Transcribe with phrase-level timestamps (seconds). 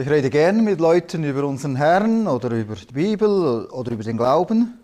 [0.00, 4.16] Ich rede gerne mit Leuten über unseren Herrn oder über die Bibel oder über den
[4.16, 4.78] Glauben.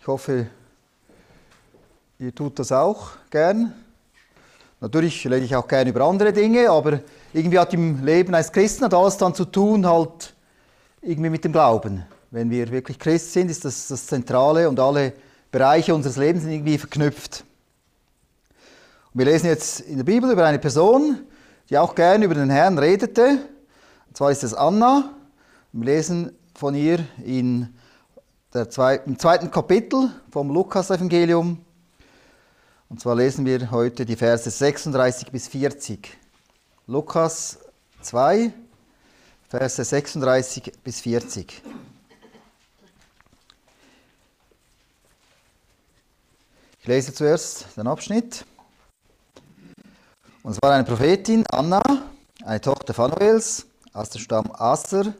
[0.00, 0.46] Ich hoffe,
[2.18, 3.74] ihr tut das auch gern.
[4.80, 7.00] Natürlich rede ich auch gerne über andere Dinge, aber
[7.34, 10.32] irgendwie hat im Leben eines Christen hat alles dann zu tun halt
[11.02, 12.06] irgendwie mit dem Glauben.
[12.30, 15.12] Wenn wir wirklich Christ sind, ist das das Zentrale und alle
[15.50, 17.44] Bereiche unseres Lebens sind irgendwie verknüpft.
[19.12, 21.18] Und wir lesen jetzt in der Bibel über eine Person,
[21.68, 23.40] die auch gerne über den Herrn redete.
[24.16, 25.12] Zwar ist es Anna.
[25.72, 27.76] Wir lesen von ihr in
[28.54, 31.62] der zwei, im zweiten Kapitel vom Lukas-Evangelium.
[32.88, 36.16] Und zwar lesen wir heute die Verse 36 bis 40.
[36.86, 37.58] Lukas
[38.00, 38.54] 2,
[39.50, 41.62] Verse 36 bis 40.
[46.80, 48.46] Ich lese zuerst den Abschnitt.
[50.42, 51.82] Und es war eine Prophetin, Anna,
[52.42, 55.14] eine Tochter Phanuels, aus dem Stamm Aser.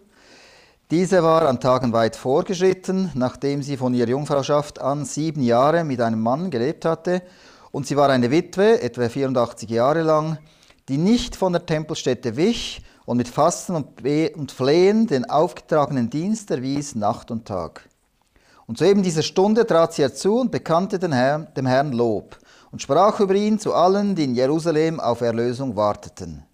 [0.90, 6.00] Diese war an Tagen weit vorgeschritten, nachdem sie von ihrer Jungfrauschaft an sieben Jahre mit
[6.00, 7.22] einem Mann gelebt hatte.
[7.72, 10.38] Und sie war eine Witwe, etwa 84 Jahre lang,
[10.88, 16.94] die nicht von der Tempelstätte wich und mit Fasten und Flehen den aufgetragenen Dienst erwies
[16.94, 17.88] Nacht und Tag.
[18.66, 22.36] Und zu eben dieser Stunde trat sie herzu und bekannte dem Herrn, dem Herrn Lob
[22.70, 26.44] und sprach über ihn zu allen, die in Jerusalem auf Erlösung warteten.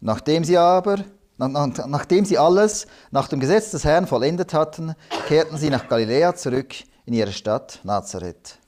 [0.00, 1.04] Nachdem sie aber,
[1.36, 4.94] nach, nach, nachdem sie alles nach dem Gesetz des Herrn vollendet hatten,
[5.28, 8.58] kehrten sie nach Galiläa zurück in ihre Stadt Nazareth.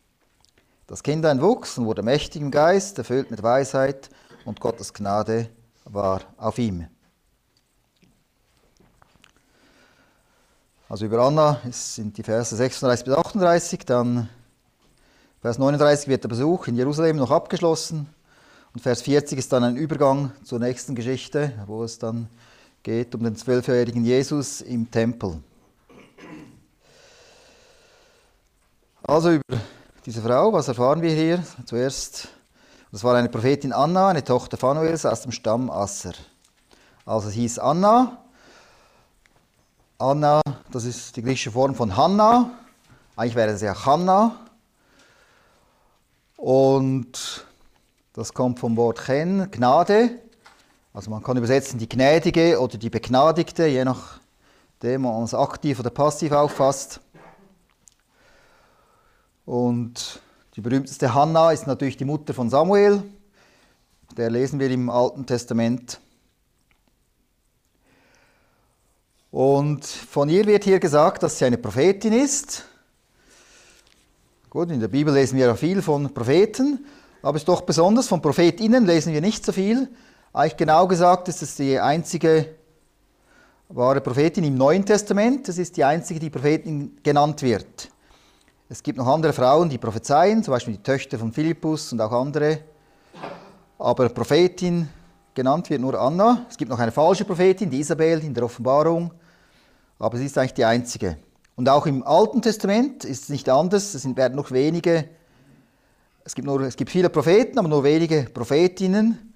[0.87, 4.11] Das Kindlein wuchs und wurde mächtig im Geist, erfüllt mit Weisheit,
[4.45, 5.49] und Gottes Gnade
[5.85, 6.87] war auf ihm.
[10.89, 14.29] Also über Anna sind die Verse 36 bis 38, dann
[15.41, 18.09] Vers 39 wird der Besuch in Jerusalem noch abgeschlossen
[18.75, 22.29] und Vers 40 ist dann ein Übergang zur nächsten Geschichte, wo es dann
[22.83, 25.43] geht um den zwölfjährigen Jesus im Tempel.
[29.03, 29.61] Also über
[30.07, 31.45] diese Frau, was erfahren wir hier?
[31.67, 32.29] Zuerst,
[32.91, 36.15] das war eine Prophetin Anna, eine Tochter Phanuels aus dem Stamm Asser.
[37.05, 38.23] Also es hieß Anna,
[39.99, 42.51] Anna, das ist die griechische Form von Hanna.
[43.17, 44.35] Eigentlich wäre es ja Hanna.
[46.37, 47.45] Und
[48.13, 50.19] das kommt vom Wort Chen, Gnade.
[50.93, 55.89] Also man kann übersetzen die Gnädige oder die Begnadigte, je nachdem man es aktiv oder
[55.89, 57.01] passiv auffasst.
[59.47, 60.21] Und
[60.57, 63.03] die berühmteste Hanna ist natürlich die Mutter von Samuel.
[64.17, 65.99] Der lesen wir im Alten Testament.
[69.31, 72.67] Und von ihr wird hier gesagt, dass sie eine Prophetin ist.
[74.51, 76.85] Gut, in der Bibel lesen wir ja viel von Propheten,
[77.23, 79.89] aber es ist doch besonders, von Prophetinnen lesen wir nicht so viel.
[80.33, 82.57] Eigentlich genau gesagt ist es die einzige
[83.69, 85.49] wahre Prophetin im Neuen Testament.
[85.49, 87.91] Es ist die einzige, die Prophetin genannt wird.
[88.69, 92.13] Es gibt noch andere Frauen, die prophezeien, zum Beispiel die Töchter von Philippus und auch
[92.13, 92.59] andere.
[93.79, 94.89] Aber Prophetin
[95.35, 96.47] genannt wird nur Anna.
[96.49, 99.13] Es gibt noch eine falsche Prophetin, die Isabel in der Offenbarung
[100.03, 101.17] aber sie ist eigentlich die einzige.
[101.55, 105.09] Und auch im Alten Testament ist es nicht anders, es werden noch wenige,
[106.25, 109.33] es gibt, nur, es gibt viele Propheten, aber nur wenige Prophetinnen.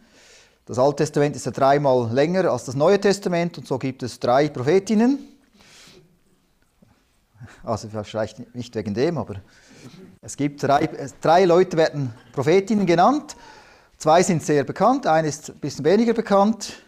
[0.64, 4.18] Das Alte Testament ist ja dreimal länger als das Neue Testament und so gibt es
[4.18, 5.18] drei Prophetinnen.
[7.62, 9.36] Also vielleicht nicht wegen dem, aber
[10.20, 10.88] es gibt drei,
[11.20, 13.36] drei Leute werden Prophetinnen genannt.
[13.98, 16.82] Zwei sind sehr bekannt, eine ist ein bisschen weniger bekannt.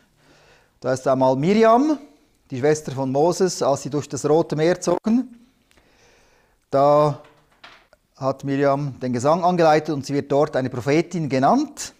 [0.80, 1.98] Da ist einmal Miriam,
[2.50, 5.36] die Schwester von Moses, als sie durch das Rote Meer zogen.
[6.70, 7.22] Da
[8.18, 11.94] hat Miriam den Gesang angeleitet und sie wird dort eine Prophetin genannt.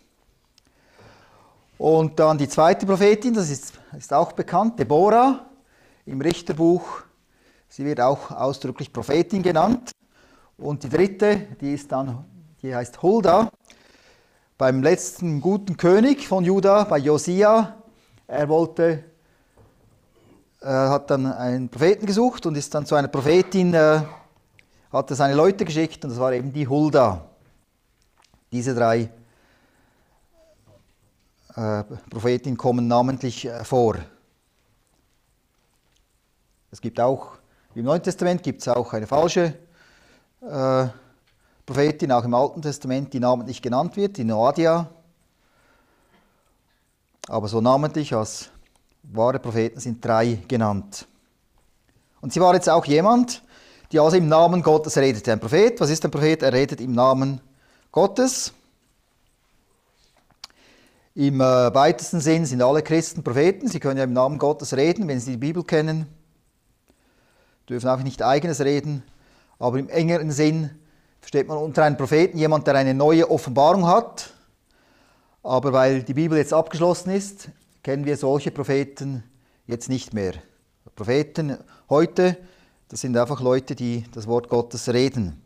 [1.79, 5.47] Und dann die zweite Prophetin, das ist, ist auch bekannt, Deborah
[6.07, 7.03] im Richterbuch.
[7.69, 9.93] Sie wird auch ausdrücklich Prophetin genannt.
[10.57, 12.25] Und die dritte, die ist dann,
[12.63, 13.51] die heißt Hulda.
[14.57, 17.77] Beim letzten guten König von Juda, bei Josia,
[18.27, 19.05] er wollte
[20.61, 24.01] er hat dann einen Propheten gesucht und ist dann zu einer Prophetin, äh,
[24.93, 27.25] hatte seine Leute geschickt und das war eben die Hulda.
[28.51, 29.11] Diese drei
[31.55, 33.97] äh, Prophetinnen kommen namentlich äh, vor.
[36.71, 37.33] Es gibt auch,
[37.75, 39.55] im Neuen Testament gibt es auch eine falsche
[40.41, 40.87] äh,
[41.67, 44.89] Prophetin, auch im Alten Testament, die namentlich genannt wird, die Noadia.
[47.29, 48.51] Aber so namentlich als
[49.03, 51.07] wahre Propheten sind drei genannt.
[52.21, 53.43] Und sie war jetzt auch jemand,
[53.93, 55.33] die also im Namen Gottes redete.
[55.33, 56.43] Ein Prophet, was ist ein Prophet?
[56.43, 57.41] Er redet im Namen
[57.91, 58.53] Gottes.
[61.15, 63.69] Im äh, weitesten Sinn sind alle Christen Propheten.
[63.69, 66.07] Sie können ja im Namen Gottes reden, wenn sie die Bibel kennen.
[67.69, 69.03] Dürfen auch nicht eigenes reden.
[69.59, 70.71] Aber im engeren Sinn
[71.21, 74.33] versteht man unter einem Propheten jemand, der eine neue Offenbarung hat.
[75.43, 77.51] Aber weil die Bibel jetzt abgeschlossen ist,
[77.83, 79.25] kennen wir solche Propheten
[79.67, 80.35] jetzt nicht mehr.
[80.95, 81.59] Propheten
[81.89, 82.37] heute,
[82.89, 85.43] das sind einfach Leute, die das Wort Gottes reden.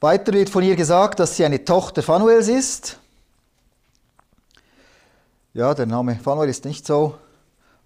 [0.00, 2.98] Weiter wird von ihr gesagt, dass sie eine Tochter Phanuels ist.
[5.54, 7.18] Ja, der Name Phanuel ist nicht so,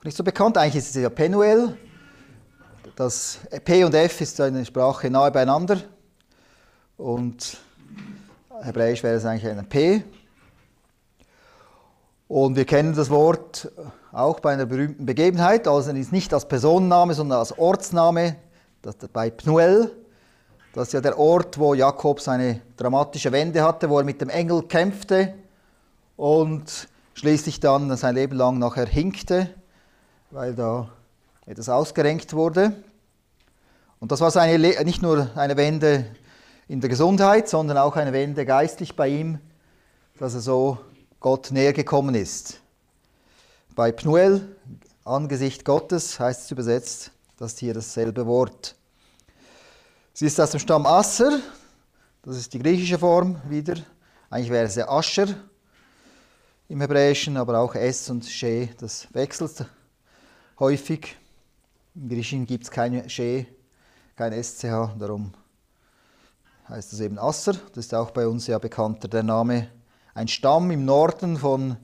[0.03, 0.57] nicht so bekannt.
[0.57, 1.77] Eigentlich ist es ja Penuel.
[2.95, 5.79] Das P und F ist eine Sprache nahe beieinander.
[6.97, 7.59] Und
[8.63, 10.03] hebräisch wäre es eigentlich ein P.
[12.29, 13.71] Und wir kennen das Wort
[14.17, 18.37] auch bei einer berühmten Begebenheit, also nicht als Personenname, sondern als Ortsname,
[18.81, 19.93] das bei Pnuel.
[20.73, 24.31] Das ist ja der Ort, wo Jakob seine dramatische Wende hatte, wo er mit dem
[24.31, 25.35] Engel kämpfte
[26.17, 29.51] und schließlich dann sein Leben lang nachher hinkte,
[30.31, 30.89] weil da
[31.45, 32.73] etwas ausgerenkt wurde.
[34.01, 36.07] Und das war seine, nicht nur eine Wende
[36.69, 39.41] in der Gesundheit, sondern auch eine Wende geistlich bei ihm,
[40.19, 40.79] dass er so
[41.21, 42.61] Gott näher gekommen ist.
[43.77, 44.57] Bei Pnuel,
[45.05, 48.75] Angesicht Gottes, heißt es übersetzt, das ist hier dasselbe Wort.
[50.15, 51.41] Sie ist aus dem Stamm Asser,
[52.23, 53.75] das ist die griechische Form wieder.
[54.31, 55.27] Eigentlich wäre es ja Ascher
[56.71, 59.67] im Hebräischen, aber auch S und She, das wechselt
[60.59, 61.15] häufig.
[61.95, 63.47] Im Griechischen gibt es keine She,
[64.17, 65.35] kein SCH, darum
[66.71, 67.53] heißt es eben Asser.
[67.75, 69.69] Das ist auch bei uns ja bekannter der Name.
[70.15, 71.77] Ein Stamm im Norden von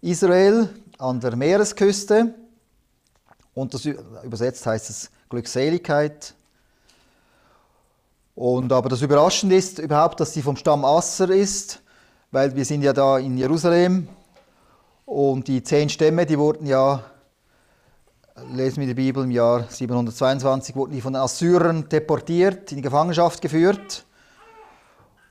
[0.00, 2.34] Israel an der Meeresküste.
[3.54, 6.34] Und das übersetzt heißt es Glückseligkeit.
[8.34, 11.80] Und aber das Überraschende ist überhaupt, dass sie vom Stamm Asser ist,
[12.30, 14.08] weil wir sind ja da in Jerusalem
[15.06, 17.02] und die zehn Stämme, die wurden ja,
[18.52, 23.40] lesen wir der Bibel, im Jahr 722 wurden die von Assyrern deportiert, in die Gefangenschaft
[23.40, 24.04] geführt.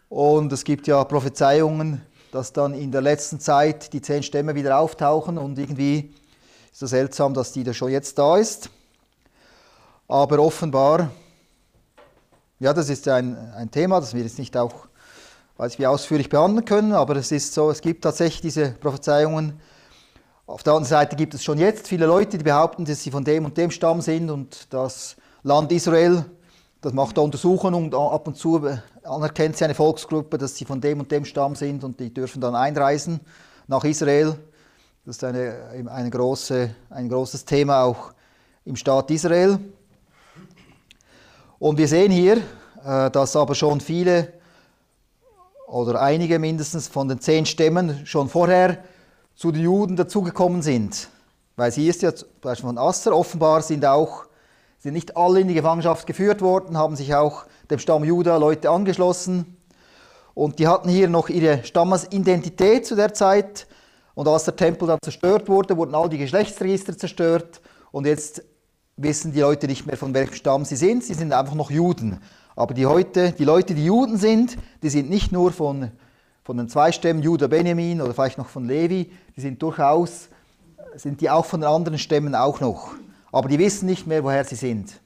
[0.09, 2.01] Und es gibt ja Prophezeiungen,
[2.35, 6.13] dass dann in der letzten Zeit die zehn Stämme wieder auftauchen und irgendwie
[6.71, 8.69] ist es seltsam, dass die da schon jetzt da ist.
[10.07, 11.11] Aber offenbar
[12.59, 14.87] ja, das ist ein, ein Thema, das wir jetzt nicht auch,
[15.57, 19.59] weiß ich, wie ausführlich behandeln können, aber es ist so, es gibt tatsächlich diese Prophezeiungen.
[20.47, 23.25] Auf der anderen Seite gibt es schon jetzt viele Leute, die behaupten, dass sie von
[23.25, 26.25] dem und dem Stamm sind und das Land Israel,
[26.85, 28.61] das macht da Untersuchungen und ab und zu
[29.01, 32.39] anerkennt sie eine Volksgruppe, dass sie von dem und dem Stamm sind und die dürfen
[32.41, 33.21] dann einreisen
[33.65, 34.35] nach Israel.
[35.03, 38.13] Das ist eine, eine große, ein großes Thema auch
[38.65, 39.57] im Staat Israel.
[41.57, 42.37] Und wir sehen hier,
[42.85, 44.33] äh, dass aber schon viele
[45.65, 48.77] oder einige mindestens von den zehn Stämmen schon vorher
[49.35, 51.09] zu den Juden dazugekommen sind.
[51.55, 54.25] Weil sie ist ja zum Beispiel von Asser, offenbar sind auch
[54.85, 58.69] sind nicht alle in die Gefangenschaft geführt worden, haben sich auch dem Stamm Juda Leute
[58.69, 59.57] angeschlossen.
[60.35, 63.65] Und die hatten hier noch ihre Stammesidentität zu der Zeit.
[64.13, 67.61] Und als der Tempel dann zerstört wurde, wurden all die Geschlechtsregister zerstört.
[67.91, 68.43] Und jetzt
[68.95, 71.03] wissen die Leute nicht mehr, von welchem Stamm sie sind.
[71.03, 72.19] Sie sind einfach noch Juden.
[72.55, 75.89] Aber die, heute, die Leute, die Juden sind, die sind nicht nur von,
[76.43, 80.29] von den zwei Stämmen Judah, Benjamin oder vielleicht noch von Levi, die sind durchaus,
[80.95, 82.91] sind die auch von den anderen Stämmen auch noch.
[83.35, 84.97] Aber die wissen nicht mehr, woher sie sind.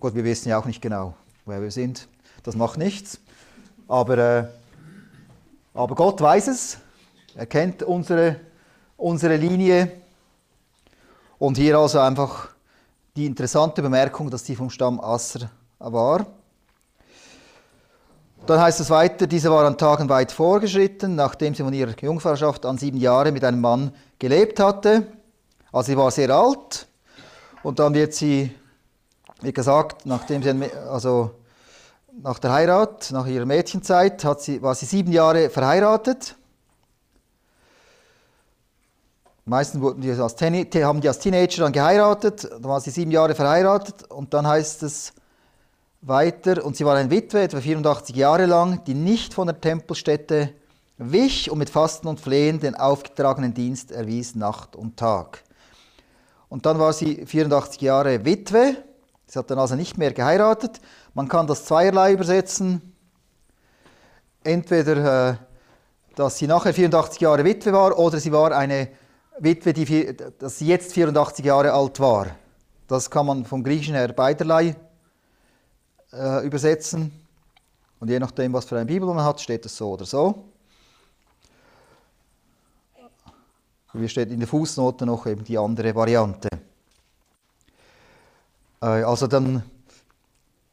[0.00, 2.08] Gut, wir wissen ja auch nicht genau, woher wir sind.
[2.42, 3.20] Das macht nichts.
[3.86, 4.44] Aber, äh,
[5.72, 6.78] aber Gott weiß es.
[7.36, 8.40] Er kennt unsere,
[8.96, 9.92] unsere Linie
[11.38, 12.48] und hier also einfach
[13.14, 15.48] die interessante Bemerkung, dass die vom Stamm Asser
[15.78, 16.26] war.
[18.46, 22.66] Dann heißt es weiter, diese war an Tagen weit vorgeschritten, nachdem sie von ihrer Jungfrauschaft
[22.66, 25.06] an sieben Jahre mit einem Mann gelebt hatte.
[25.74, 26.86] Also sie war sehr alt.
[27.64, 28.54] Und dann wird sie,
[29.40, 31.32] wie gesagt, nachdem sie, also
[32.22, 36.36] nach der Heirat, nach ihrer Mädchenzeit, hat sie, war sie sieben Jahre verheiratet.
[39.46, 43.34] Meistens wurden die als haben die als Teenager dann geheiratet, dann waren sie sieben Jahre
[43.34, 45.12] verheiratet und dann heißt es
[46.00, 50.54] weiter, und sie war eine Witwe, etwa 84 Jahre lang, die nicht von der Tempelstätte
[50.98, 55.42] wich und mit Fasten und Flehen den aufgetragenen Dienst erwies Nacht und Tag.
[56.54, 58.76] Und dann war sie 84 Jahre Witwe,
[59.26, 60.80] sie hat dann also nicht mehr geheiratet.
[61.12, 62.94] Man kann das zweierlei übersetzen.
[64.44, 65.34] Entweder, äh,
[66.14, 68.86] dass sie nachher 84 Jahre Witwe war oder sie war eine
[69.40, 72.28] Witwe, die, dass sie jetzt 84 Jahre alt war.
[72.86, 74.76] Das kann man vom Griechischen her beiderlei
[76.12, 77.10] äh, übersetzen.
[77.98, 80.53] Und je nachdem, was für eine Bibel man hat, steht es so oder so.
[83.96, 86.48] Hier steht in der Fußnote noch eben die andere Variante.
[88.82, 89.62] Äh, also dann,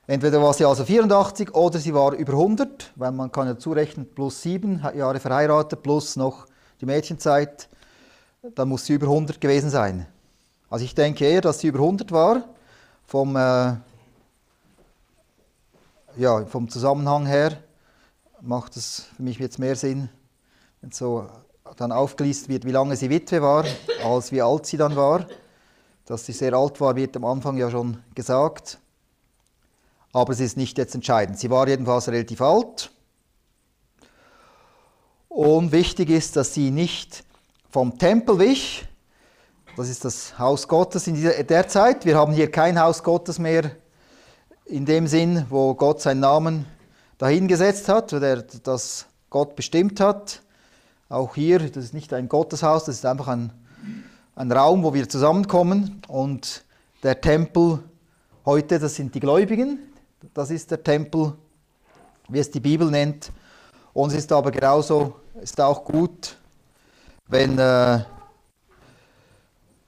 [0.08, 4.08] entweder war sie also 84 oder sie war über 100, weil man kann ja zurechnen,
[4.14, 6.48] plus sieben Jahre verheiratet, plus noch
[6.82, 7.70] die Mädchenzeit,
[8.56, 10.08] dann muss sie über 100 gewesen sein.
[10.72, 12.44] Also ich denke eher, dass sie über 100 war,
[13.06, 13.76] vom, äh,
[16.18, 17.58] ja, vom Zusammenhang her
[18.42, 20.10] macht es für mich jetzt mehr Sinn,
[20.82, 21.30] wenn so
[21.78, 23.66] dann aufgelistet wird, wie lange sie Witwe war,
[24.04, 25.26] als wie alt sie dann war.
[26.06, 28.80] Dass sie sehr alt war, wird am Anfang ja schon gesagt.
[30.14, 31.40] Aber es ist nicht jetzt entscheidend.
[31.40, 32.92] Sie war jedenfalls relativ alt.
[35.30, 37.24] Und wichtig ist, dass sie nicht
[37.70, 38.86] vom Tempel wich.
[39.78, 42.06] Das ist das Haus Gottes in dieser, der Zeit.
[42.06, 43.72] Wir haben hier kein Haus Gottes mehr
[44.66, 46.66] in dem Sinn, wo Gott seinen Namen
[47.18, 50.42] dahingesetzt hat, der das Gott bestimmt hat.
[51.12, 53.52] Auch hier, das ist nicht ein Gotteshaus, das ist einfach ein,
[54.34, 56.02] ein Raum, wo wir zusammenkommen.
[56.08, 56.64] Und
[57.04, 57.80] der Tempel
[58.46, 59.80] heute, das sind die Gläubigen.
[60.34, 61.34] Das ist der Tempel,
[62.30, 63.30] wie es die Bibel nennt.
[63.92, 66.38] Und es ist aber genauso, ist auch gut,
[67.28, 68.06] wenn äh,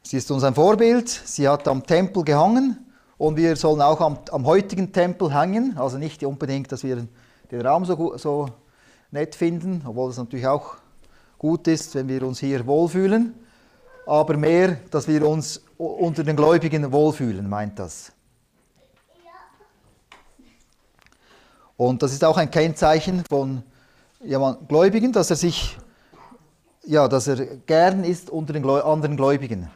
[0.01, 1.07] sie ist uns ein Vorbild.
[1.07, 2.85] Sie hat am Tempel gehangen
[3.17, 5.77] und wir sollen auch am, am heutigen Tempel hängen.
[5.77, 7.07] Also nicht unbedingt, dass wir
[7.49, 8.49] den Raum so, so
[9.09, 10.82] nett finden, obwohl es natürlich auch
[11.43, 13.35] gut ist, wenn wir uns hier wohlfühlen,
[14.05, 18.13] aber mehr, dass wir uns unter den Gläubigen wohlfühlen, meint das.
[21.75, 23.61] Und das ist auch ein Kennzeichen von
[24.21, 25.77] jemand Gläubigen, dass er sich,
[26.85, 29.69] ja, dass er gern ist unter den anderen Gläubigen.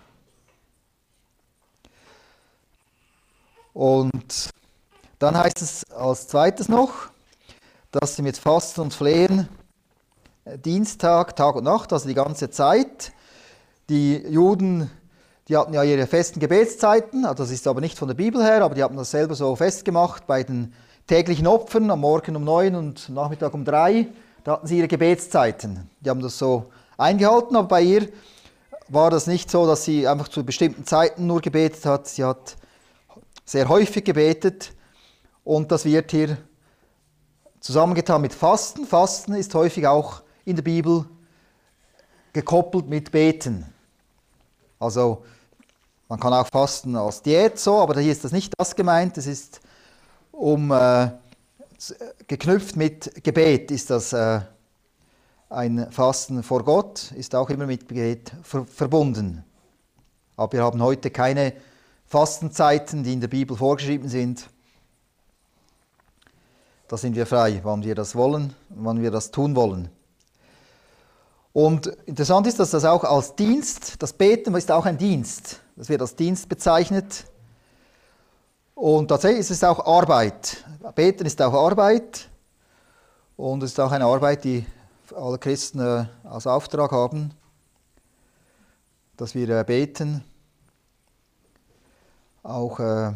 [3.73, 4.51] Und
[5.19, 7.09] dann heißt es als zweites noch,
[7.91, 9.49] dass sie mit Fasten und Flehen
[10.63, 13.11] Dienstag, Tag und Nacht, also die ganze Zeit.
[13.89, 14.89] Die Juden,
[15.47, 18.63] die hatten ja ihre festen Gebetszeiten, also das ist aber nicht von der Bibel her,
[18.63, 20.73] aber die haben das selber so festgemacht bei den
[21.07, 24.07] täglichen Opfern, am Morgen um neun und Nachmittag um drei,
[24.43, 25.89] da hatten sie ihre Gebetszeiten.
[26.01, 26.65] Die haben das so
[26.97, 28.07] eingehalten, aber bei ihr
[28.89, 32.07] war das nicht so, dass sie einfach zu bestimmten Zeiten nur gebetet hat.
[32.07, 32.55] Sie hat
[33.43, 34.73] sehr häufig gebetet
[35.43, 36.37] und das wird hier
[37.59, 38.85] zusammengetan mit Fasten.
[38.85, 41.05] Fasten ist häufig auch in der Bibel
[42.31, 43.65] gekoppelt mit Beten.
[44.79, 45.25] Also
[46.07, 49.17] man kann auch fasten als Diät so, aber hier ist das nicht das gemeint.
[49.17, 49.59] Es ist
[50.31, 51.09] um äh,
[52.27, 54.39] geknüpft mit Gebet ist das äh,
[55.49, 59.43] ein Fasten vor Gott, ist auch immer mit Gebet ver verbunden.
[60.37, 61.53] Aber wir haben heute keine
[62.05, 64.47] Fastenzeiten, die in der Bibel vorgeschrieben sind.
[66.87, 69.89] Da sind wir frei, wann wir das wollen, wann wir das tun wollen.
[71.57, 75.59] Und interessant ist, dass das auch als Dienst, das Beten ist auch ein Dienst.
[75.75, 77.25] Das wird als Dienst bezeichnet.
[78.75, 80.63] Und tatsächlich ist es auch Arbeit.
[80.93, 82.29] Beten ist auch Arbeit.
[83.37, 84.67] Und es ist auch eine Arbeit, die
[85.15, 87.31] alle Christen äh, als Auftrag haben,
[89.15, 90.23] dass wir äh, beten.
[92.43, 93.13] Auch, äh,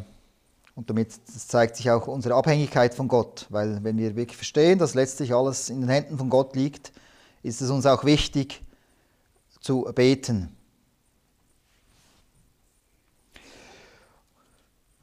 [0.73, 3.45] und damit zeigt sich auch unsere Abhängigkeit von Gott.
[3.49, 6.91] Weil wenn wir wirklich verstehen, dass letztlich alles in den Händen von Gott liegt,
[7.43, 8.61] ist es uns auch wichtig
[9.59, 10.55] zu beten.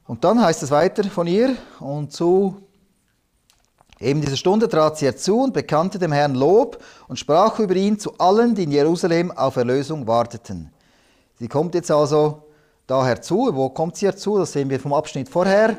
[0.06, 2.62] Und dann heißt es weiter von ihr, und zu
[4.00, 7.98] eben dieser Stunde trat sie herzu und bekannte dem Herrn Lob und sprach über ihn
[7.98, 10.72] zu allen, die in Jerusalem auf Erlösung warteten.
[11.38, 12.42] Sie kommt jetzt also
[12.86, 13.50] da herzu.
[13.52, 14.38] Wo kommt sie herzu?
[14.38, 15.76] Das sehen wir vom Abschnitt vorher.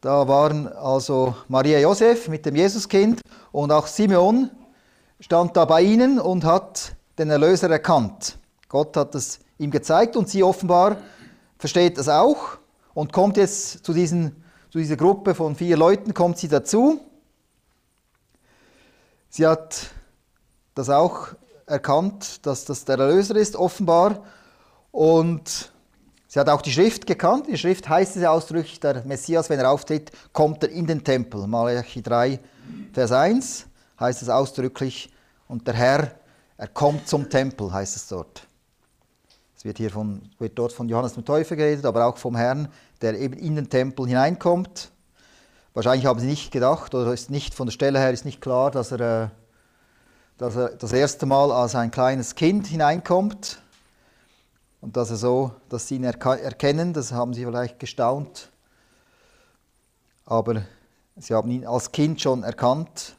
[0.00, 3.20] Da waren also Maria Josef mit dem Jesuskind
[3.52, 4.50] und auch Simeon
[5.20, 8.38] stand da bei ihnen und hat den Erlöser erkannt.
[8.68, 10.98] Gott hat es ihm gezeigt und sie offenbar
[11.58, 12.58] versteht das auch
[12.94, 17.00] und kommt jetzt zu, diesen, zu dieser Gruppe von vier Leuten, kommt sie dazu.
[19.28, 19.90] Sie hat
[20.74, 21.28] das auch
[21.66, 24.24] erkannt, dass das der Erlöser ist, offenbar.
[24.90, 25.70] Und
[26.28, 27.46] sie hat auch die Schrift gekannt.
[27.46, 30.86] In der Schrift heißt es ja ausdrücklich, der Messias, wenn er auftritt, kommt er in
[30.86, 31.46] den Tempel.
[31.46, 32.40] Malachi 3,
[32.92, 33.66] Vers 1
[34.00, 35.12] heißt es ausdrücklich,
[35.48, 36.12] und der Herr,
[36.56, 38.46] er kommt zum Tempel, heißt es dort.
[39.56, 42.68] Es wird hier von, wird dort von Johannes dem Täufer geredet, aber auch vom Herrn,
[43.00, 44.92] der eben in den Tempel hineinkommt.
[45.74, 48.70] Wahrscheinlich haben sie nicht gedacht, oder ist nicht von der Stelle her ist nicht klar,
[48.70, 49.28] dass er, äh,
[50.36, 53.60] dass er das erste Mal als ein kleines Kind hineinkommt
[54.80, 58.50] und dass er so, dass sie ihn erkennen, das haben sie vielleicht gestaunt.
[60.24, 60.62] Aber
[61.16, 63.16] sie haben ihn als Kind schon erkannt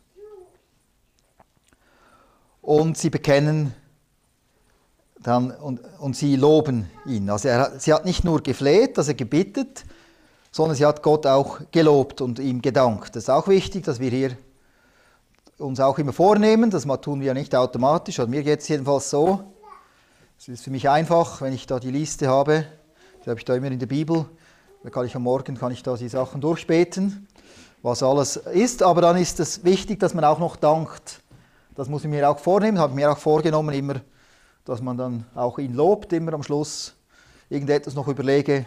[2.69, 3.73] und sie bekennen,
[5.23, 7.27] dann, und, und sie loben ihn.
[7.31, 9.85] Also er, sie hat nicht nur gefleht, also gebittet,
[10.51, 13.15] sondern sie hat Gott auch gelobt und ihm gedankt.
[13.15, 14.38] Das ist auch wichtig, dass wir hier
[15.57, 19.09] uns auch immer vornehmen, das tun wir ja nicht automatisch, also mir geht es jedenfalls
[19.09, 19.39] so.
[20.38, 22.65] Es ist für mich einfach, wenn ich da die Liste habe,
[23.25, 24.27] die habe ich da immer in der Bibel,
[24.83, 27.27] da kann ich am Morgen kann ich da die Sachen durchbeten,
[27.81, 31.23] was alles ist, aber dann ist es wichtig, dass man auch noch dankt.
[31.79, 34.01] Das muss ich mir auch vornehmen, habe ich mir auch vorgenommen, immer,
[34.65, 36.93] dass man dann auch ihn lobt, immer am Schluss
[37.50, 38.65] irgendetwas noch überlege,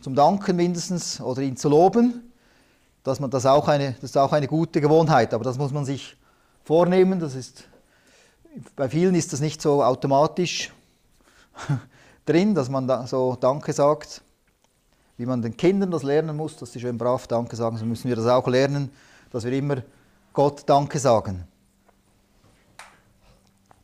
[0.00, 2.32] zum Danken mindestens oder ihn zu loben
[3.02, 5.84] dass man das auch eine, das ist auch eine gute Gewohnheit, aber das muss man
[5.84, 6.16] sich
[6.64, 7.18] vornehmen.
[7.18, 7.64] Das ist,
[8.76, 10.72] bei vielen ist das nicht so automatisch
[12.24, 14.22] drin, dass man da so Danke sagt.
[15.16, 18.08] Wie man den Kindern das lernen muss, dass sie schön brav Danke sagen, so müssen
[18.08, 18.90] wir das auch lernen,
[19.30, 19.82] dass wir immer
[20.32, 21.46] Gott Danke sagen.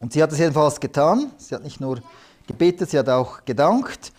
[0.00, 1.32] Und sie hat es jedenfalls getan.
[1.38, 2.00] Sie hat nicht nur
[2.46, 4.12] gebetet, sie hat auch gedankt.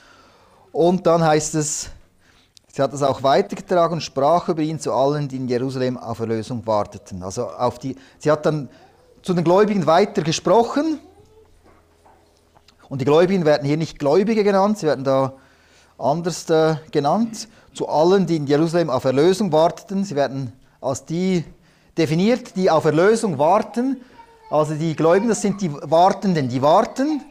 [0.72, 1.92] Und dann heißt es,
[2.72, 6.20] Sie hat es auch weitergetragen und sprach über ihn zu allen, die in Jerusalem auf
[6.20, 7.24] Erlösung warteten.
[7.24, 8.70] Also auf die, sie hat dann
[9.24, 11.00] zu den Gläubigen weiter gesprochen.
[12.88, 15.34] Und die Gläubigen werden hier nicht Gläubige genannt, sie werden da
[15.98, 17.48] anders äh, genannt.
[17.74, 20.04] Zu allen, die in Jerusalem auf Erlösung warteten.
[20.04, 21.44] Sie werden als die
[21.98, 23.98] definiert, die auf Erlösung warten.
[24.52, 27.22] Also die Gläubigen, das sind die Wartenden, die warten.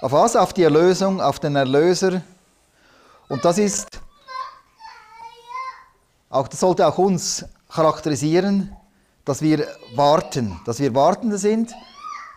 [0.00, 0.34] Auf was?
[0.36, 2.22] Auf die Erlösung, auf den Erlöser.
[3.28, 3.86] Und das ist
[6.32, 8.74] auch das sollte auch uns charakterisieren,
[9.26, 11.74] dass wir warten, dass wir Wartende sind,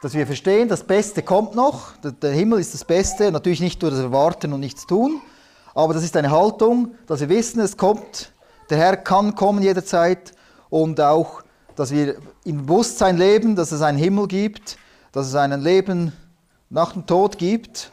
[0.01, 3.91] dass wir verstehen, das Beste kommt noch, der Himmel ist das Beste, natürlich nicht nur
[3.91, 5.21] das Warten und nichts tun,
[5.74, 8.33] aber das ist eine Haltung, dass wir wissen, es kommt,
[8.69, 10.33] der Herr kann kommen jederzeit
[10.69, 11.41] und auch,
[11.75, 14.77] dass wir im Bewusstsein leben, dass es einen Himmel gibt,
[15.12, 16.13] dass es ein Leben
[16.70, 17.91] nach dem Tod gibt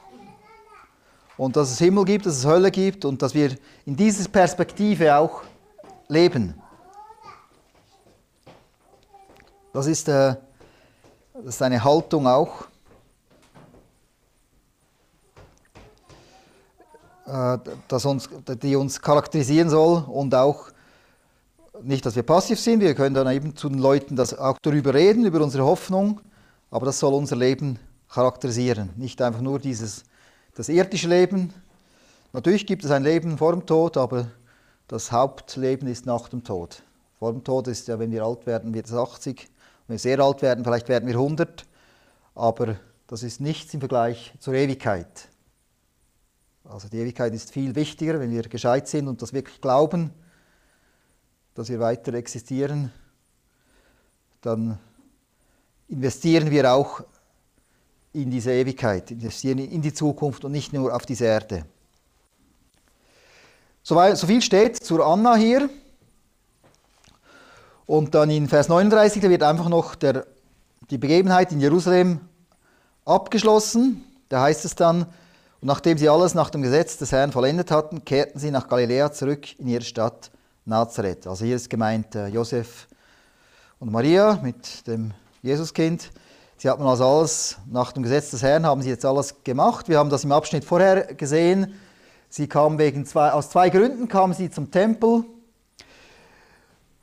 [1.37, 5.17] und dass es Himmel gibt, dass es Hölle gibt und dass wir in dieser Perspektive
[5.17, 5.43] auch
[6.09, 6.55] leben.
[9.73, 10.37] Das ist, äh,
[11.35, 12.67] das ist eine Haltung auch.
[17.27, 18.29] Äh, das uns,
[18.63, 20.72] die uns charakterisieren soll und auch
[21.83, 24.95] nicht, dass wir passiv sind, wir können dann eben zu den Leuten das auch darüber
[24.95, 26.21] reden, über unsere Hoffnung,
[26.71, 30.05] aber das soll unser Leben charakterisieren, nicht einfach nur dieses,
[30.55, 31.53] das irdische Leben.
[32.33, 34.29] Natürlich gibt es ein Leben vor dem Tod, aber
[34.89, 36.83] das Hauptleben ist nach dem Tod.
[37.19, 39.49] Vor dem Tod ist ja, wenn wir alt werden, wird es 80.
[39.87, 41.65] Wenn wir sehr alt werden, vielleicht werden wir 100.
[42.35, 45.29] Aber das ist nichts im Vergleich zur Ewigkeit.
[46.65, 50.11] Also die Ewigkeit ist viel wichtiger, wenn wir gescheit sind und das wirklich glauben,
[51.55, 52.93] dass wir weiter existieren,
[54.41, 54.79] dann
[55.89, 57.03] investieren wir auch
[58.13, 61.65] in diese Ewigkeit, investieren in die Zukunft und nicht nur auf diese Erde.
[63.83, 65.69] So, viel steht zur Anna hier.
[67.87, 70.27] Und dann in Vers 39, da wird einfach noch der,
[70.91, 72.21] die Begebenheit in Jerusalem
[73.05, 74.05] abgeschlossen.
[74.29, 75.03] Da heißt es dann,
[75.61, 79.13] und nachdem sie alles nach dem Gesetz des Herrn vollendet hatten, kehrten sie nach Galiläa
[79.13, 80.31] zurück in ihre Stadt
[80.65, 81.27] Nazareth.
[81.27, 82.87] Also hier ist gemeint äh, Josef
[83.81, 86.11] und Maria mit dem Jesuskind.
[86.57, 89.89] Sie hatten also alles nach dem Gesetz des Herrn, haben sie jetzt alles gemacht.
[89.89, 91.75] Wir haben das im Abschnitt vorher gesehen.
[92.29, 95.25] Sie kam wegen zwei, aus zwei Gründen kam sie zum Tempel.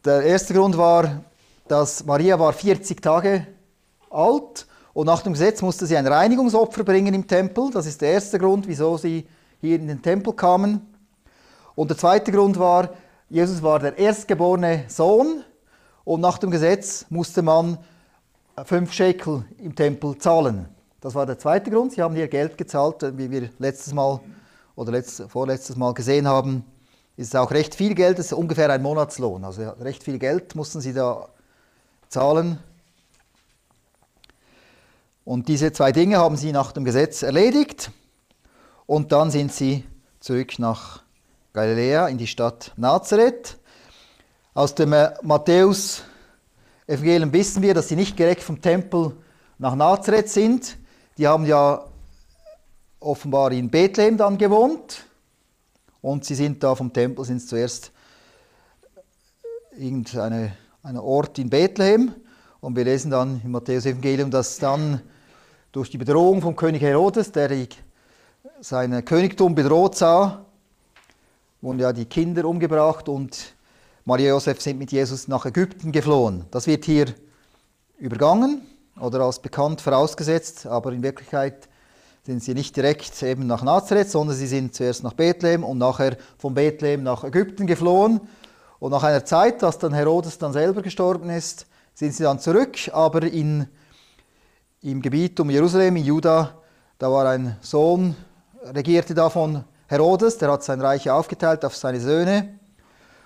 [0.06, 1.26] Der erste Grund war,
[1.68, 3.46] dass Maria war 40 Tage
[4.10, 7.70] alt und nach dem Gesetz musste sie ein Reinigungsopfer bringen im Tempel.
[7.72, 9.28] Das ist der erste Grund, wieso sie
[9.60, 10.82] hier in den Tempel kamen.
[11.76, 12.90] Und der zweite Grund war,
[13.30, 15.44] Jesus war der erstgeborene Sohn
[16.04, 17.78] und nach dem Gesetz musste man
[18.66, 20.68] fünf Shekel im Tempel zahlen.
[21.00, 21.94] Das war der zweite Grund.
[21.94, 24.20] Sie haben hier Geld gezahlt, wie wir letztes Mal
[24.76, 26.66] oder letzt, vorletztes Mal gesehen haben,
[27.18, 29.44] ist auch recht viel Geld, das ist ungefähr ein Monatslohn.
[29.44, 31.28] Also recht viel Geld mussten sie da
[32.08, 32.58] zahlen.
[35.24, 37.92] Und diese zwei Dinge haben sie nach dem Gesetz erledigt.
[38.88, 39.84] Und dann sind sie
[40.20, 41.04] zurück nach
[41.52, 43.58] Galiläa in die Stadt Nazareth.
[44.54, 49.14] Aus dem äh, Matthäus-Evangelium wissen wir, dass sie nicht direkt vom Tempel
[49.58, 50.78] nach Nazareth sind.
[51.18, 51.86] Die haben ja
[53.00, 55.06] offenbar in Bethlehem dann gewohnt
[56.02, 57.92] und sie sind da vom Tempel, sind zuerst
[59.72, 60.54] irgendein
[60.98, 62.14] Ort in Bethlehem
[62.62, 65.02] und wir lesen dann im Matthäus-Evangelium, dass dann
[65.72, 67.50] durch die Bedrohung vom König Herodes, der
[68.60, 70.46] sein Königtum bedroht sah,
[71.62, 73.54] wurden ja die Kinder umgebracht und
[74.06, 76.46] Maria und Josef sind mit Jesus nach Ägypten geflohen.
[76.52, 77.08] Das wird hier
[77.98, 78.62] übergangen
[79.00, 81.68] oder als bekannt vorausgesetzt, aber in Wirklichkeit
[82.24, 86.18] sind sie nicht direkt eben nach Nazareth, sondern sie sind zuerst nach Bethlehem und nachher
[86.38, 88.22] von Bethlehem nach Ägypten geflohen.
[88.80, 92.78] Und nach einer Zeit, dass dann Herodes dann selber gestorben ist, sind sie dann zurück,
[92.94, 93.68] aber in,
[94.82, 96.58] im Gebiet um Jerusalem, in Juda,
[96.98, 98.16] da war ein Sohn,
[98.64, 102.60] regierte da von Herodes, der hat sein Reich aufgeteilt auf seine Söhne.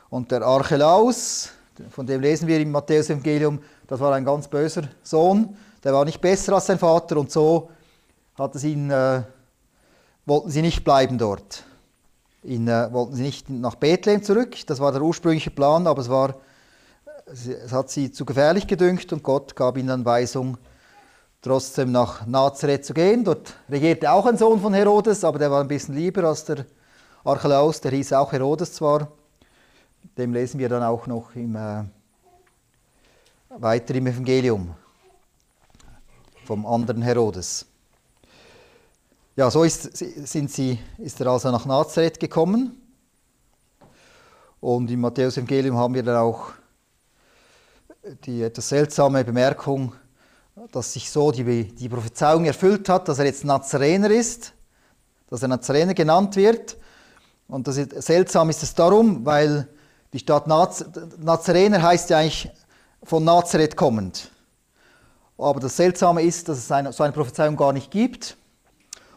[0.10, 1.50] Und der Archelaus,
[1.90, 6.22] von dem lesen wir im Matthäus-Evangelium, das war ein ganz böser Sohn, der war nicht
[6.22, 7.70] besser als sein Vater und so
[8.40, 9.24] hat es ihn, äh,
[10.26, 11.66] wollten sie nicht bleiben dort.
[12.44, 16.08] Ihn, äh, wollten sie nicht nach Bethlehem zurück, das war der ursprüngliche Plan, aber es,
[16.08, 16.36] war,
[17.26, 20.58] es hat sie zu gefährlich gedünkt und Gott gab ihnen dann Weisung,
[21.44, 23.24] trotzdem nach Nazareth zu gehen.
[23.24, 26.66] Dort regierte auch ein Sohn von Herodes, aber der war ein bisschen lieber als der
[27.24, 29.12] Archelaus, der hieß auch Herodes zwar.
[30.18, 31.84] Dem lesen wir dann auch noch im, äh,
[33.50, 34.74] weiter im Evangelium
[36.46, 37.66] vom anderen Herodes.
[39.36, 42.80] Ja, so ist, sind sie, ist er also nach Nazareth gekommen.
[44.60, 46.52] Und im Matthäus-Evangelium haben wir dann auch
[48.26, 49.94] die etwas seltsame Bemerkung,
[50.72, 54.54] dass sich so die, die Prophezeiung erfüllt hat, dass er jetzt Nazarener ist,
[55.30, 56.78] dass er Nazarener genannt wird.
[57.48, 59.68] Und das ist, seltsam ist es darum, weil
[60.14, 60.86] die Stadt Naz
[61.18, 62.52] Nazarener heißt ja eigentlich
[63.02, 64.30] von Nazareth kommend.
[65.38, 68.38] Aber das Seltsame ist, dass es eine, so eine Prophezeiung gar nicht gibt.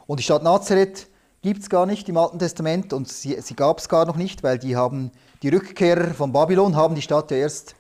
[0.07, 1.07] Und die Stadt Nazareth
[1.43, 4.43] gibt es gar nicht im Alten Testament und sie, sie gab es gar noch nicht,
[4.43, 7.77] weil die haben die Rückkehrer von Babylon haben die Stadt ja erst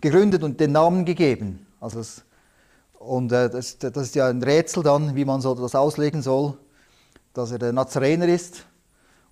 [0.00, 1.66] gegründet und den Namen gegeben.
[1.80, 2.22] Also es,
[3.10, 6.56] und äh, das, das, ist ja ein Rätsel dann, wie man so das auslegen soll,
[7.32, 8.64] dass er der Nazarener ist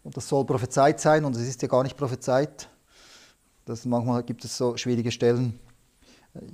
[0.03, 2.69] und das soll prophezeit sein und es ist ja gar nicht prophezeit.
[3.67, 5.61] Das, manchmal gibt es so schwierige Stellen.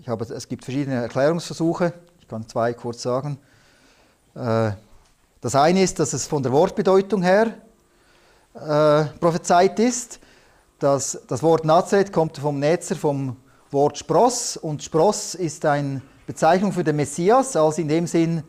[0.02, 3.38] Ich habe, es gibt verschiedene Erklärungsversuche, ich kann zwei kurz sagen.
[4.34, 4.72] Äh,
[5.40, 7.54] das eine ist, dass es von der Wortbedeutung her
[8.52, 10.20] äh, prophezeit ist.
[10.78, 13.36] Dass das Wort Nazareth kommt vom Netzer, vom
[13.70, 14.58] Wort Spross.
[14.58, 17.56] Und Spross ist eine Bezeichnung für den Messias.
[17.56, 18.42] Also in dem Sinn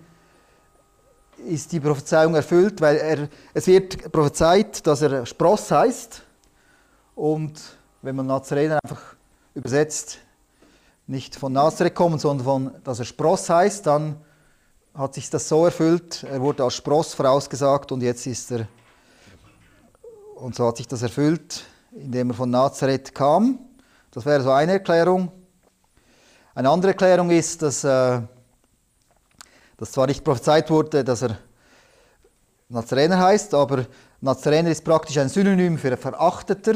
[1.45, 6.23] ist die Prophezeiung erfüllt, weil er, es wird prophezeit, dass er Spross heißt.
[7.15, 7.61] Und
[8.01, 9.15] wenn man Nazarener einfach
[9.53, 10.19] übersetzt,
[11.07, 14.17] nicht von Nazareth kommen, sondern von, dass er Spross heißt, dann
[14.93, 16.23] hat sich das so erfüllt.
[16.23, 18.67] Er wurde als Spross vorausgesagt und jetzt ist er,
[20.35, 23.59] und so hat sich das erfüllt, indem er von Nazareth kam.
[24.11, 25.31] Das wäre so eine Erklärung.
[26.57, 28.21] Eine andere Erklärung ist, dass, äh,
[29.75, 31.37] dass zwar nicht prophezeit wurde, dass er
[32.69, 33.85] Nazarener heißt, aber
[34.21, 36.75] Nazarener ist praktisch ein Synonym für Verachteter.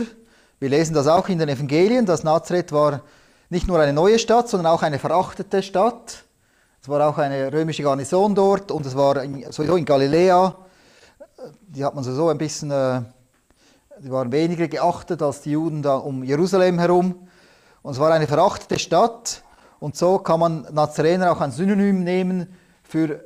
[0.59, 3.03] Wir lesen das auch in den Evangelien, dass Nazareth war
[3.47, 6.25] nicht nur eine neue Stadt, sondern auch eine verachtete Stadt.
[6.81, 10.57] Es war auch eine römische Garnison dort und es war sowieso in Galiläa.
[11.69, 13.01] Die hat man sowieso ein bisschen, äh,
[13.99, 17.29] die waren weniger geachtet als die Juden da um Jerusalem herum.
[17.81, 19.41] Und es war eine verachtete Stadt.
[19.79, 22.47] Und so kann man Nazarener auch ein Synonym nehmen
[22.83, 23.23] für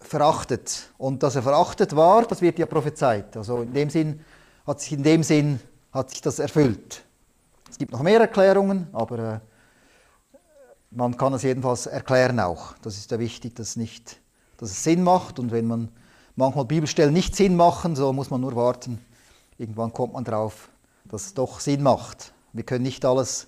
[0.00, 0.90] verachtet.
[0.98, 3.36] Und dass er verachtet war, das wird ja prophezeit.
[3.36, 4.20] Also in dem Sinn
[4.66, 5.60] hat sich in dem Sinn
[5.92, 7.02] hat sich das erfüllt.
[7.70, 9.40] Es gibt noch mehr Erklärungen, aber äh,
[10.90, 12.74] man kann es jedenfalls erklären auch.
[12.82, 14.20] Das ist ja wichtig, dass, nicht,
[14.56, 15.38] dass es Sinn macht.
[15.38, 15.88] Und wenn man
[16.36, 19.04] manchmal Bibelstellen nicht Sinn machen, so muss man nur warten.
[19.58, 20.68] Irgendwann kommt man drauf,
[21.04, 22.32] dass es doch Sinn macht.
[22.52, 23.46] Wir können nicht alles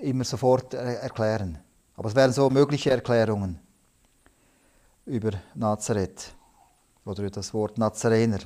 [0.00, 1.58] immer sofort erklären.
[1.96, 3.58] Aber es wären so mögliche Erklärungen
[5.06, 6.34] über Nazareth
[7.04, 8.40] oder über das Wort Nazarener.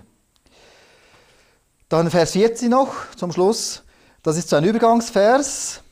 [1.89, 3.83] Dann Vers 14 noch zum Schluss.
[4.23, 5.83] Das ist so ein Übergangsvers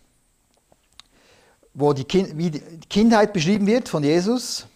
[1.79, 4.67] wo die, kind, die Kindheit beschrieben wird von Jesus.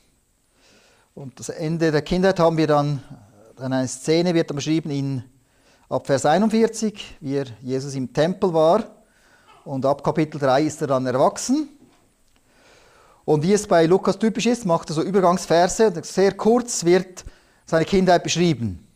[1.15, 3.03] Und das Ende der Kindheit haben wir dann,
[3.57, 5.25] dann eine Szene wird dann beschrieben in
[5.89, 9.02] ab Vers 41, wie Jesus im Tempel war.
[9.65, 11.69] Und ab Kapitel 3 ist er dann erwachsen.
[13.25, 15.93] Und wie es bei Lukas typisch ist, macht er so Übergangsverse.
[16.03, 17.25] Sehr kurz wird
[17.67, 18.87] seine Kindheit beschrieben.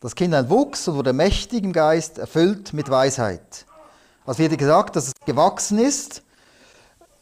[0.00, 3.66] Das Kind wuchs und wurde mächtig im Geist, erfüllt mit Weisheit.
[4.26, 6.24] Also wird gesagt, dass es gewachsen ist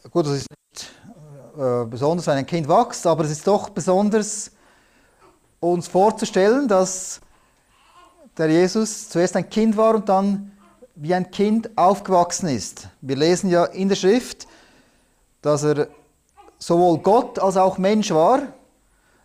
[0.09, 0.91] gut, das ist nicht
[1.57, 4.51] äh, besonders, wenn ein Kind wächst, aber es ist doch besonders,
[5.59, 7.21] uns vorzustellen, dass
[8.37, 10.51] der Jesus zuerst ein Kind war und dann
[10.95, 12.87] wie ein Kind aufgewachsen ist.
[13.01, 14.47] Wir lesen ja in der Schrift,
[15.41, 15.87] dass er
[16.59, 18.41] sowohl Gott als auch Mensch war.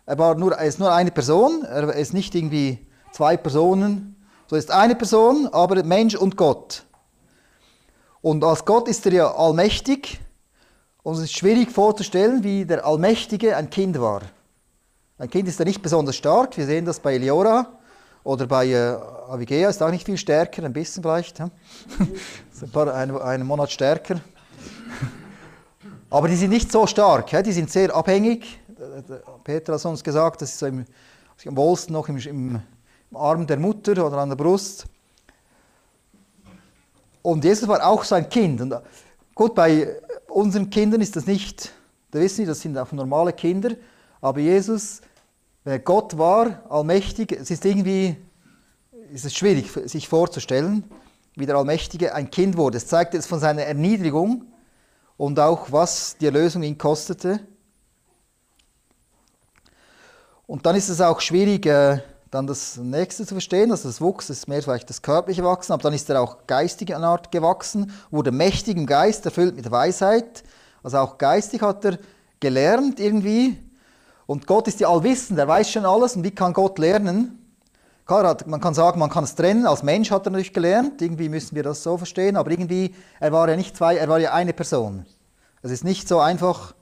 [0.05, 4.15] Er, war nur, er ist nur eine Person, er ist nicht irgendwie zwei Personen.
[4.47, 6.83] So ist eine Person, aber Mensch und Gott.
[8.21, 10.19] Und als Gott ist er ja allmächtig
[11.03, 14.23] und es ist schwierig vorzustellen, wie der Allmächtige ein Kind war.
[15.19, 16.57] Ein Kind ist ja nicht besonders stark.
[16.57, 17.78] Wir sehen das bei Eliora
[18.23, 18.97] oder bei äh,
[19.29, 21.39] Avigea, ist auch nicht viel stärker, ein bisschen vielleicht.
[21.39, 21.49] Ja?
[22.61, 24.19] ein paar, einen, einen Monat stärker.
[26.09, 27.41] Aber die sind nicht so stark, ja?
[27.41, 28.59] die sind sehr abhängig.
[29.43, 30.85] Peter hat uns gesagt, das ist so im,
[31.45, 32.61] am wohlsten noch im, im,
[33.11, 34.85] im Arm der Mutter oder an der Brust.
[37.21, 38.61] Und Jesus war auch so ein Kind.
[38.61, 38.73] Und
[39.35, 39.95] gut, bei
[40.27, 41.71] unseren Kindern ist das nicht,
[42.11, 43.71] da wissen Sie, das sind auch normale Kinder,
[44.21, 45.01] aber Jesus,
[45.63, 48.15] wenn er Gott war, allmächtig, es ist irgendwie,
[49.11, 50.83] ist es schwierig, sich vorzustellen,
[51.35, 52.77] wie der Allmächtige ein Kind wurde.
[52.77, 54.45] Es zeigt jetzt von seiner Erniedrigung
[55.17, 57.39] und auch, was die Erlösung ihn kostete.
[60.47, 61.99] Und dann ist es auch schwierig, äh,
[62.31, 65.83] dann das nächste zu verstehen, also das Wuchs ist mehr vielleicht das körperliche Wachsen, aber
[65.83, 70.43] dann ist er auch geistig an Art gewachsen, wurde mächtig im Geist, erfüllt mit Weisheit.
[70.83, 71.97] Also auch geistig hat er
[72.39, 73.57] gelernt irgendwie.
[74.29, 76.15] Und Gott ist ja allwissend, er weiß schon alles.
[76.15, 77.51] Und wie kann Gott lernen?
[78.05, 79.65] Klar, man kann sagen, man kann es trennen.
[79.65, 81.01] Als Mensch hat er natürlich gelernt.
[81.01, 82.37] Irgendwie müssen wir das so verstehen.
[82.37, 85.07] Aber irgendwie, er war ja nicht zwei, er war ja eine Person.
[85.63, 86.75] Es ist nicht so einfach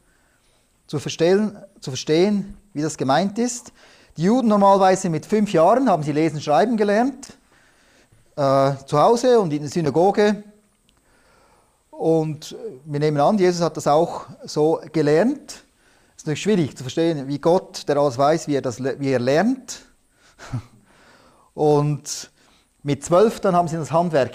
[0.87, 3.71] zu verstehen, zu verstehen wie das gemeint ist.
[4.17, 7.37] Die Juden normalerweise mit fünf Jahren haben sie lesen, schreiben gelernt,
[8.35, 10.43] äh, zu Hause und in der Synagoge.
[11.91, 15.63] Und wir nehmen an, Jesus hat das auch so gelernt.
[16.17, 19.11] Es ist natürlich schwierig zu verstehen, wie Gott, der alles weiß, wie er, das, wie
[19.11, 19.81] er lernt.
[21.53, 22.31] Und
[22.81, 24.33] mit zwölf dann haben sie das Handwerk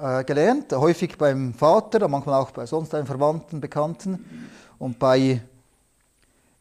[0.00, 4.50] äh, gelernt, häufig beim Vater, manchmal auch bei sonst einem Verwandten, Bekannten.
[4.80, 5.42] Und bei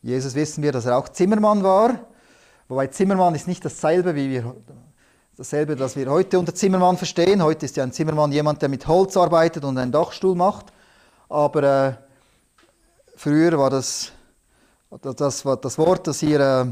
[0.03, 2.01] Jesus wissen wir, dass er auch Zimmermann war.
[2.67, 4.55] Wobei Zimmermann ist nicht dasselbe, wie wir,
[5.36, 7.41] dasselbe, das wir heute unter Zimmermann verstehen.
[7.41, 10.67] Heute ist ja ein Zimmermann jemand, der mit Holz arbeitet und einen Dachstuhl macht.
[11.29, 11.93] Aber äh,
[13.15, 14.12] früher war das,
[15.02, 16.65] das, das, Wort, das hier äh,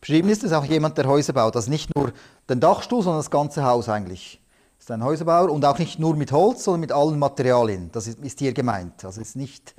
[0.00, 1.56] beschrieben ist, ist auch jemand, der Häuser baut.
[1.56, 2.12] Also nicht nur
[2.48, 4.40] den Dachstuhl, sondern das ganze Haus eigentlich.
[4.78, 7.90] Das ist ein Häuserbauer und auch nicht nur mit Holz, sondern mit allen Materialien.
[7.92, 9.04] Das ist, ist hier gemeint.
[9.04, 9.74] Also ist nicht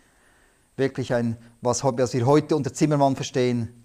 [0.78, 3.84] wirklich ein, was, was wir heute unter Zimmermann verstehen,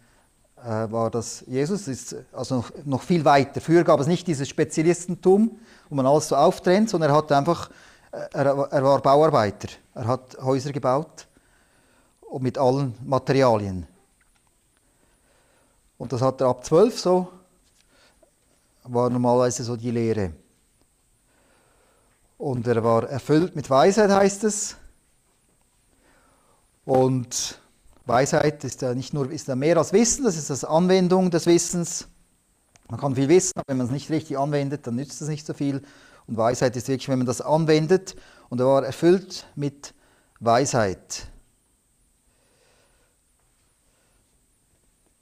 [0.63, 3.61] äh, war das Jesus, ist also noch, noch, viel weiter.
[3.61, 7.71] Früher gab es nicht dieses Spezialistentum, wo man alles so auftrennt, sondern er hat einfach,
[8.13, 9.69] äh, er, er war Bauarbeiter.
[9.95, 11.26] Er hat Häuser gebaut
[12.31, 13.87] und mit allen Materialien.
[15.99, 17.29] Und das hat er ab zwölf so,
[18.85, 20.33] war normalerweise so die Lehre.
[22.39, 24.77] Und er war erfüllt mit Weisheit, heißt es.
[26.85, 27.59] Und
[28.05, 31.47] Weisheit ist ja nicht nur ist ja mehr als Wissen, das ist das Anwendung des
[31.47, 32.07] Wissens.
[32.89, 35.45] Man kann viel wissen, aber wenn man es nicht richtig anwendet, dann nützt es nicht
[35.45, 35.83] so viel.
[36.29, 38.15] Und Weisheit ist wirklich, wenn man das anwendet.
[38.49, 39.93] Und er war erfüllt mit
[40.39, 41.27] Weisheit.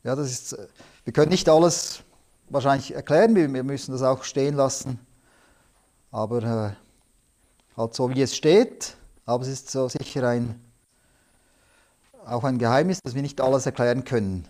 [0.04, 0.56] Ja, das ist,
[1.04, 2.02] wir können nicht alles
[2.50, 5.00] wahrscheinlich erklären, wir müssen das auch stehen lassen.
[6.10, 8.96] Aber äh, halt so, wie es steht.
[9.24, 10.60] Aber es ist so sicher ein
[12.26, 14.48] auch ein Geheimnis, dass wir nicht alles erklären können.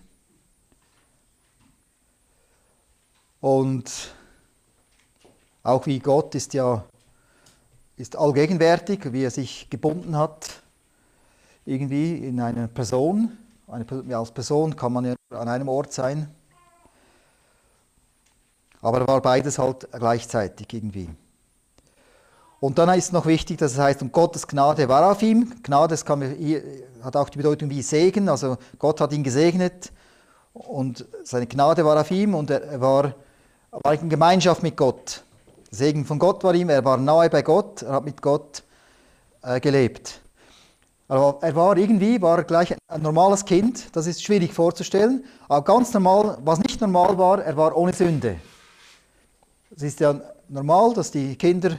[3.41, 4.15] Und
[5.63, 6.85] auch wie Gott ist ja
[7.97, 10.63] ist allgegenwärtig, wie er sich gebunden hat,
[11.65, 13.39] irgendwie in einer Person.
[13.67, 16.29] Eine, als Person kann man ja an einem Ort sein.
[18.83, 21.09] Aber er war beides halt gleichzeitig irgendwie.
[22.61, 25.53] Und dann ist noch wichtig, dass es heißt, und Gottes Gnade war auf ihm.
[25.63, 26.23] Gnade kann,
[27.03, 29.93] hat auch die Bedeutung wie Segen, also Gott hat ihn gesegnet
[30.55, 33.15] und seine Gnade war auf ihm und er war,
[33.71, 35.23] war in Gemeinschaft mit Gott.
[35.71, 38.63] Segen von Gott war ihm, er war nahe bei Gott, er hat mit Gott
[39.43, 40.21] äh, gelebt.
[41.07, 45.93] Aber er war irgendwie, war gleich ein normales Kind, das ist schwierig vorzustellen, aber ganz
[45.93, 48.37] normal, was nicht normal war, er war ohne Sünde.
[49.77, 51.79] Es ist ja normal, dass die Kinder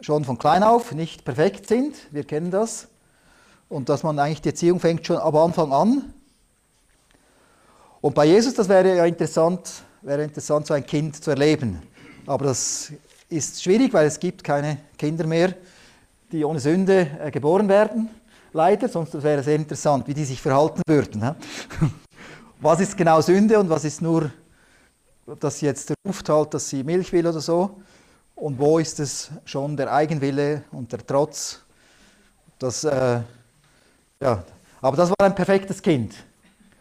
[0.00, 1.94] schon von klein auf nicht perfekt sind.
[2.10, 2.88] Wir kennen das.
[3.68, 6.14] Und dass man eigentlich die Erziehung fängt schon am Anfang an.
[8.00, 11.82] Und bei Jesus, das wäre ja interessant, wäre interessant, so ein Kind zu erleben.
[12.26, 12.92] Aber das
[13.28, 15.54] ist schwierig, weil es gibt keine Kinder mehr,
[16.32, 18.08] die ohne Sünde äh, geboren werden.
[18.52, 21.22] Leider, sonst wäre es sehr interessant, wie die sich verhalten würden.
[22.60, 24.30] Was ist genau Sünde und was ist nur,
[25.38, 27.80] dass sie jetzt ruft halt, dass sie Milch will oder so
[28.34, 31.60] und wo ist es schon der Eigenwille und der Trotz.
[32.58, 33.20] Das, äh,
[34.20, 34.44] ja.
[34.82, 36.14] Aber das war ein perfektes Kind.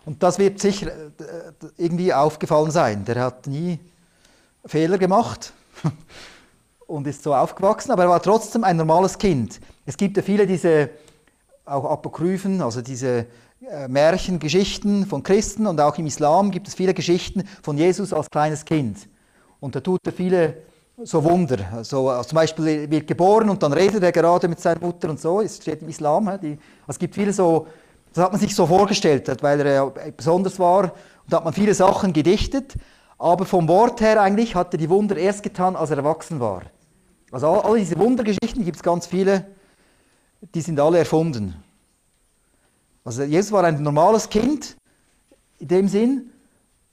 [0.06, 1.12] Und das wird sicher äh,
[1.78, 3.06] irgendwie aufgefallen sein.
[3.06, 3.80] Der hat nie
[4.66, 5.54] Fehler gemacht
[6.88, 9.62] und ist so aufgewachsen, aber er war trotzdem ein normales Kind.
[9.86, 10.90] Es gibt ja viele diese
[11.70, 13.26] auch Apokryphen, also diese
[13.62, 18.14] äh, Märchen, Geschichten von Christen und auch im Islam gibt es viele Geschichten von Jesus
[18.14, 19.08] als kleines Kind.
[19.60, 20.58] Und da tut er viele
[21.04, 21.58] so Wunder.
[21.74, 25.20] Also, also zum Beispiel wird geboren und dann redet er gerade mit seiner Mutter und
[25.20, 25.42] so.
[25.42, 26.26] Es steht im Islam.
[26.42, 27.68] Die, also es gibt viele so,
[28.14, 30.84] das hat man sich so vorgestellt, weil er besonders war.
[30.84, 30.92] Und
[31.28, 32.76] da hat man viele Sachen gedichtet.
[33.18, 36.62] Aber vom Wort her eigentlich hat er die Wunder erst getan, als er erwachsen war.
[37.32, 39.46] Also all, all diese Wundergeschichten gibt es ganz viele,
[40.42, 41.56] die sind alle erfunden.
[43.04, 44.76] Also Jesus war ein normales Kind
[45.60, 46.32] in dem Sinn,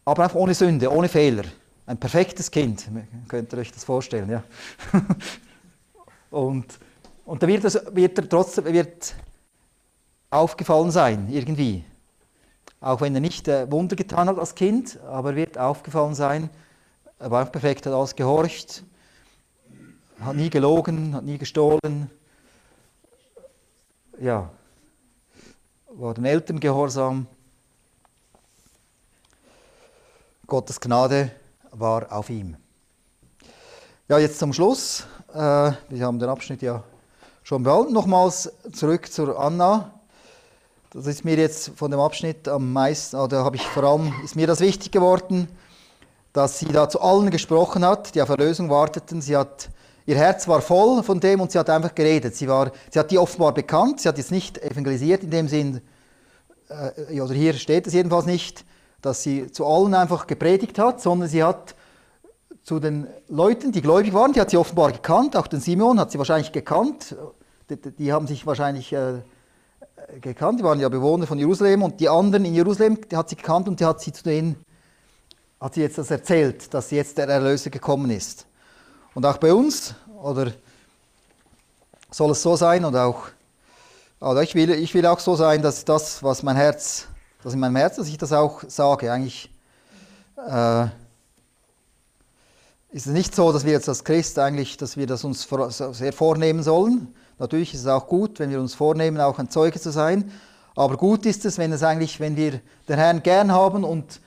[0.04, 1.44] aber einfach ohne Sünde, ohne Fehler.
[1.86, 2.88] Ein perfektes Kind,
[3.28, 4.28] könnt ihr euch das vorstellen.
[4.30, 4.42] Ja?
[6.30, 6.78] und,
[7.24, 9.14] und da wird, das, wird er trotzdem wird
[10.30, 11.84] aufgefallen sein, irgendwie.
[12.80, 16.50] Auch wenn er nicht äh, Wunder getan hat als Kind, aber er wird aufgefallen sein,
[17.18, 18.82] er war perfekt, hat alles gehorcht,
[20.20, 22.10] hat nie gelogen, hat nie gestohlen.
[24.18, 24.48] Ja,
[25.88, 27.26] war den Eltern gehorsam.
[30.46, 31.30] Gottes Gnade
[31.70, 32.56] war auf ihm.
[34.08, 35.06] Ja, jetzt zum Schluss.
[35.34, 36.82] Äh, wir haben den Abschnitt ja
[37.42, 37.92] schon behalten.
[37.92, 39.92] Nochmals zurück zur Anna.
[40.92, 44.34] Das ist mir jetzt von dem Abschnitt am meisten, oder habe ich vor allem, ist
[44.34, 45.46] mir das wichtig geworden,
[46.32, 49.20] dass sie da zu allen gesprochen hat, die auf Erlösung warteten.
[49.20, 49.68] Sie hat,
[50.06, 52.36] ihr Herz war voll von dem und sie hat einfach geredet.
[52.36, 55.80] Sie, war, sie hat die offenbar bekannt, sie hat jetzt nicht evangelisiert in dem Sinn,
[56.68, 58.64] äh, oder hier steht es jedenfalls nicht,
[59.02, 61.74] dass sie zu allen einfach gepredigt hat, sondern sie hat
[62.62, 66.10] zu den Leuten, die gläubig waren, die hat sie offenbar gekannt, auch den Simeon hat
[66.10, 67.14] sie wahrscheinlich gekannt,
[67.70, 69.22] die, die haben sich wahrscheinlich äh,
[70.20, 73.36] gekannt, die waren ja Bewohner von Jerusalem und die anderen in Jerusalem, die hat sie
[73.36, 74.56] gekannt und die hat sie zu denen,
[75.60, 78.45] hat sie jetzt das erzählt, dass jetzt der Erlöser gekommen ist.
[79.16, 80.52] Und auch bei uns, oder
[82.10, 83.28] soll es so sein und auch
[84.20, 87.06] also ich will, ich will auch so sein, dass das, was mein Herz,
[87.42, 89.10] das in meinem Herzen, dass ich das auch sage.
[89.10, 89.50] Eigentlich
[90.36, 90.84] äh,
[92.90, 95.48] ist es nicht so, dass wir jetzt als Christ eigentlich, dass wir das uns
[95.92, 97.14] sehr vornehmen sollen.
[97.38, 100.30] Natürlich ist es auch gut, wenn wir uns vornehmen, auch ein Zeuge zu sein.
[100.74, 104.20] Aber gut ist es, wenn es eigentlich, wenn wir den Herrn gern haben und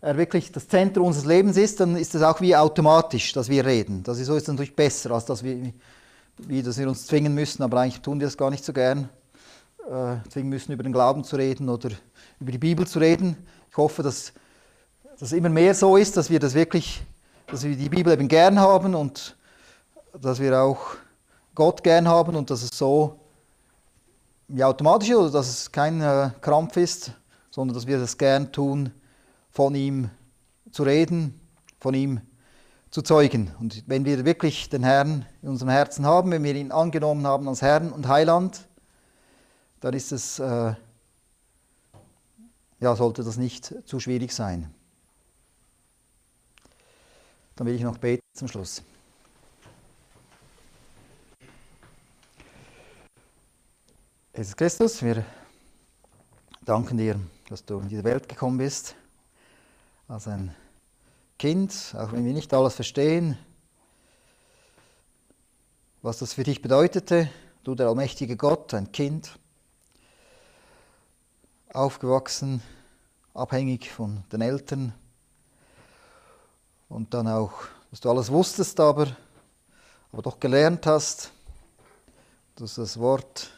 [0.00, 3.64] er wirklich das Zentrum unseres Lebens ist, dann ist es auch wie automatisch, dass wir
[3.64, 4.02] reden.
[4.04, 5.72] Das ist so ist natürlich besser, als dass wir,
[6.38, 7.62] wie, dass wir uns zwingen müssen.
[7.62, 9.08] Aber eigentlich tun wir das gar nicht so gern
[9.88, 11.90] äh, zwingen müssen, über den Glauben zu reden oder
[12.40, 13.36] über die Bibel zu reden.
[13.70, 14.32] Ich hoffe, dass
[15.18, 17.02] das immer mehr so ist, dass wir das wirklich,
[17.48, 19.36] dass wir die Bibel eben gern haben und
[20.20, 20.94] dass wir auch
[21.56, 23.18] Gott gern haben und dass es so
[24.46, 27.10] wie automatisch ist oder dass es kein äh, Krampf ist,
[27.50, 28.92] sondern dass wir das gern tun,
[29.58, 30.08] von ihm
[30.70, 31.34] zu reden,
[31.80, 32.20] von ihm
[32.90, 33.50] zu zeugen.
[33.58, 37.48] Und wenn wir wirklich den Herrn in unserem Herzen haben, wenn wir ihn angenommen haben
[37.48, 38.68] als Herrn und Heiland,
[39.80, 40.74] dann ist es, äh,
[42.78, 44.72] ja, sollte das nicht zu schwierig sein.
[47.56, 48.80] Dann will ich noch beten zum Schluss.
[54.36, 55.24] Jesus Christus, wir
[56.64, 57.18] danken dir,
[57.48, 58.94] dass du in diese Welt gekommen bist,
[60.08, 60.54] als ein
[61.38, 63.38] Kind, auch wenn wir nicht alles verstehen,
[66.00, 67.30] was das für dich bedeutete,
[67.62, 69.38] du der allmächtige Gott, ein Kind
[71.74, 72.62] aufgewachsen,
[73.34, 74.94] abhängig von den Eltern.
[76.88, 77.52] Und dann auch,
[77.90, 79.14] dass du alles wusstest, aber,
[80.10, 81.32] aber doch gelernt hast,
[82.54, 83.50] dass das Wort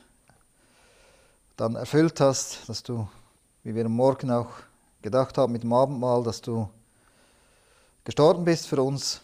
[1.57, 3.09] dann erfüllt hast, dass du,
[3.63, 4.51] wie wir am Morgen auch
[5.03, 6.69] gedacht haben mit dem Abendmahl, dass du
[8.05, 9.21] gestorben bist für uns.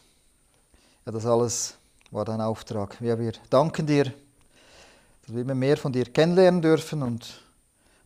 [1.04, 1.76] Ja, das alles
[2.10, 3.00] war dein Auftrag.
[3.00, 7.42] Ja, wir danken dir, dass wir immer mehr von dir kennenlernen dürfen und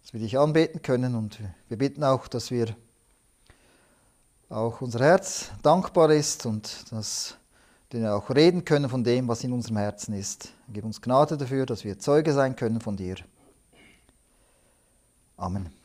[0.02, 2.74] dass wir dich anbeten können und wir bitten auch, dass wir
[4.48, 7.36] auch unser Herz dankbar ist und dass
[7.90, 10.52] wir auch reden können von dem, was in unserem Herzen ist.
[10.68, 13.16] Gib uns Gnade dafür, dass wir Zeuge sein können von dir.
[15.36, 15.79] Amen.